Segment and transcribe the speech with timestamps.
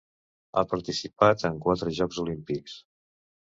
[0.55, 2.83] Ha participat en quatre Jocs Olímpics.